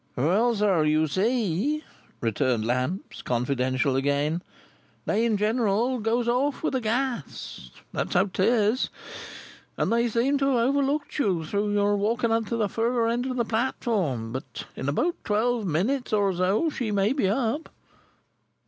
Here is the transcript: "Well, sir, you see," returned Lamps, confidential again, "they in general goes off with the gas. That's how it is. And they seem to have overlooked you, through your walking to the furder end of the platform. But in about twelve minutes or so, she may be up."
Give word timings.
"Well, 0.15 0.55
sir, 0.55 0.83
you 0.85 1.05
see," 1.05 1.83
returned 2.21 2.65
Lamps, 2.65 3.21
confidential 3.21 3.95
again, 3.95 4.41
"they 5.05 5.23
in 5.25 5.37
general 5.37 5.99
goes 5.99 6.27
off 6.27 6.63
with 6.63 6.73
the 6.73 6.81
gas. 6.81 7.69
That's 7.93 8.15
how 8.15 8.23
it 8.25 8.39
is. 8.39 8.89
And 9.77 9.93
they 9.93 10.07
seem 10.09 10.39
to 10.39 10.55
have 10.57 10.69
overlooked 10.69 11.19
you, 11.19 11.43
through 11.45 11.73
your 11.73 11.95
walking 11.97 12.31
to 12.45 12.57
the 12.57 12.67
furder 12.67 13.05
end 13.05 13.27
of 13.27 13.37
the 13.37 13.45
platform. 13.45 14.31
But 14.31 14.65
in 14.75 14.89
about 14.89 15.23
twelve 15.23 15.67
minutes 15.67 16.11
or 16.11 16.33
so, 16.33 16.71
she 16.71 16.89
may 16.91 17.13
be 17.13 17.29
up." 17.29 17.69